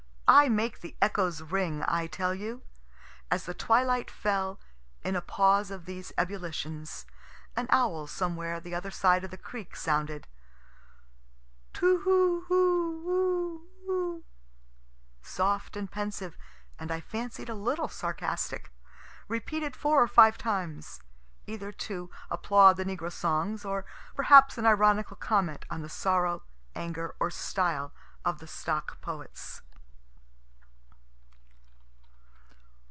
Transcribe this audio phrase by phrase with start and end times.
[0.33, 2.63] I make the echoes ring, I tell you!
[3.29, 4.61] As the twilight fell,
[5.03, 7.05] in a pause of these ebullitions,
[7.57, 10.29] an owl somewhere the other side of the creek sounded
[11.73, 14.23] too oo oo oo oo,
[15.21, 16.37] soft and pensive
[16.79, 18.71] (and I fancied a little sarcastic)
[19.27, 21.01] repeated four or five times.
[21.45, 23.83] Either to applaud the negro songs or
[24.15, 26.43] perhaps an ironical comment on the sorrow,
[26.73, 27.91] anger, or style
[28.23, 29.61] of the stock poets.